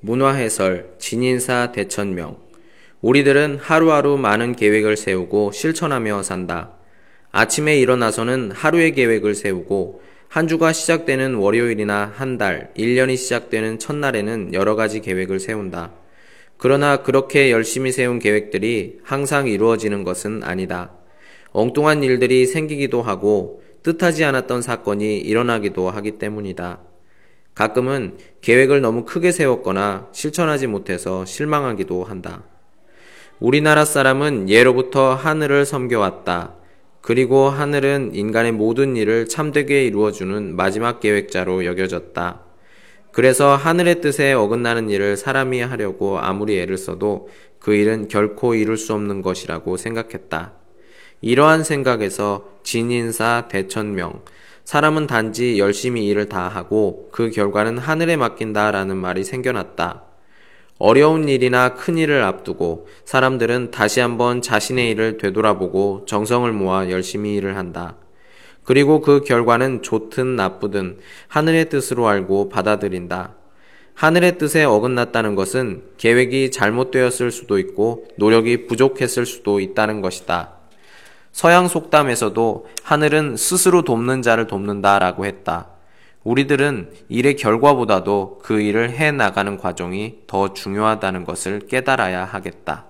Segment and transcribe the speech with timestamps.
[0.00, 2.36] 문화해설, 진인사 대천명.
[3.00, 6.72] 우리들은 하루하루 많은 계획을 세우고 실천하며 산다.
[7.32, 14.76] 아침에 일어나서는 하루의 계획을 세우고 한 주가 시작되는 월요일이나 한 달, 1년이 시작되는 첫날에는 여러
[14.76, 15.92] 가지 계획을 세운다.
[16.58, 20.92] 그러나 그렇게 열심히 세운 계획들이 항상 이루어지는 것은 아니다.
[21.52, 26.87] 엉뚱한 일들이 생기기도 하고 뜻하지 않았던 사건이 일어나기도 하기 때문이다.
[27.58, 32.44] 가끔은 계획을 너무 크게 세웠거나 실천하지 못해서 실망하기도 한다.
[33.40, 36.54] 우리나라 사람은 예로부터 하늘을 섬겨왔다.
[37.00, 42.42] 그리고 하늘은 인간의 모든 일을 참되게 이루어주는 마지막 계획자로 여겨졌다.
[43.10, 47.28] 그래서 하늘의 뜻에 어긋나는 일을 사람이 하려고 아무리 애를 써도
[47.58, 50.52] 그 일은 결코 이룰 수 없는 것이라고 생각했다.
[51.22, 54.22] 이러한 생각에서 진인사 대천명,
[54.68, 60.02] 사람은 단지 열심히 일을 다 하고 그 결과는 하늘에 맡긴다라는 말이 생겨났다.
[60.76, 67.56] 어려운 일이나 큰 일을 앞두고 사람들은 다시 한번 자신의 일을 되돌아보고 정성을 모아 열심히 일을
[67.56, 67.96] 한다.
[68.62, 73.36] 그리고 그 결과는 좋든 나쁘든 하늘의 뜻으로 알고 받아들인다.
[73.94, 80.57] 하늘의 뜻에 어긋났다는 것은 계획이 잘못되었을 수도 있고 노력이 부족했을 수도 있다는 것이다.
[81.32, 85.68] 서양 속담에서도 하늘은 스스로 돕는 자를 돕는다 라고 했다.
[86.24, 92.88] 우리들은 일의 결과보다도 그 일을 해 나가는 과정이 더 중요하다는 것을 깨달아야 하겠다.